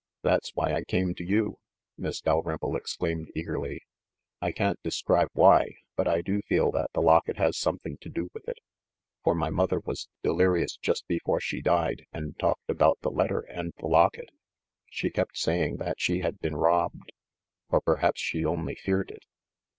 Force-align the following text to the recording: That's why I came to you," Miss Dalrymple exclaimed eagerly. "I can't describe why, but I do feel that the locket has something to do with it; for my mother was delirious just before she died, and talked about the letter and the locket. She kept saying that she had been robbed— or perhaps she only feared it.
That's 0.23 0.49
why 0.55 0.73
I 0.73 0.83
came 0.83 1.13
to 1.13 1.23
you," 1.23 1.59
Miss 1.95 2.21
Dalrymple 2.21 2.75
exclaimed 2.75 3.29
eagerly. 3.35 3.83
"I 4.41 4.51
can't 4.51 4.81
describe 4.81 5.27
why, 5.33 5.75
but 5.95 6.07
I 6.07 6.21
do 6.23 6.41
feel 6.41 6.71
that 6.71 6.89
the 6.95 7.01
locket 7.03 7.37
has 7.37 7.55
something 7.55 7.99
to 8.01 8.09
do 8.09 8.27
with 8.33 8.49
it; 8.49 8.57
for 9.23 9.35
my 9.35 9.51
mother 9.51 9.79
was 9.79 10.07
delirious 10.23 10.75
just 10.77 11.07
before 11.07 11.39
she 11.39 11.61
died, 11.61 12.05
and 12.11 12.35
talked 12.39 12.67
about 12.67 12.97
the 13.01 13.11
letter 13.11 13.41
and 13.41 13.73
the 13.77 13.85
locket. 13.85 14.31
She 14.89 15.11
kept 15.11 15.37
saying 15.37 15.77
that 15.77 16.01
she 16.01 16.21
had 16.21 16.39
been 16.39 16.55
robbed— 16.55 17.11
or 17.69 17.79
perhaps 17.79 18.19
she 18.19 18.43
only 18.43 18.73
feared 18.73 19.11
it. 19.11 19.25